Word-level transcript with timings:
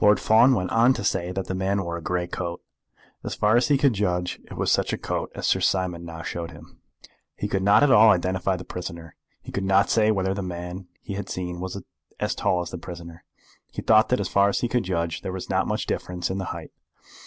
Lord 0.00 0.18
Fawn 0.18 0.54
went 0.54 0.70
on 0.70 0.94
to 0.94 1.04
say 1.04 1.32
that 1.32 1.46
the 1.46 1.54
man 1.54 1.84
wore 1.84 1.98
a 1.98 2.00
grey 2.00 2.26
coat, 2.26 2.62
as 3.22 3.34
far 3.34 3.58
as 3.58 3.68
he 3.68 3.76
could 3.76 3.92
judge 3.92 4.40
it 4.46 4.56
was 4.56 4.72
such 4.72 4.90
a 4.90 4.96
coat 4.96 5.30
as 5.34 5.46
Sir 5.46 5.60
Simon 5.60 6.02
now 6.06 6.22
showed 6.22 6.50
him; 6.52 6.78
he 7.36 7.46
could 7.46 7.62
not 7.62 7.82
at 7.82 7.90
all 7.90 8.08
identify 8.10 8.56
the 8.56 8.64
prisoner; 8.64 9.16
he 9.42 9.52
could 9.52 9.62
not 9.64 9.90
say 9.90 10.10
whether 10.10 10.32
the 10.32 10.40
man 10.40 10.86
he 11.02 11.12
had 11.12 11.28
seen 11.28 11.60
was 11.60 11.82
as 12.18 12.34
tall 12.34 12.62
as 12.62 12.70
the 12.70 12.78
prisoner; 12.78 13.22
he 13.70 13.82
thought 13.82 14.08
that 14.08 14.18
as 14.18 14.28
far 14.28 14.48
as 14.48 14.60
he 14.60 14.66
could 14.66 14.84
judge, 14.84 15.20
there 15.20 15.30
was 15.30 15.50
not 15.50 15.68
much 15.68 15.84
difference 15.84 16.30
in 16.30 16.38
the 16.38 16.46
height. 16.56 16.70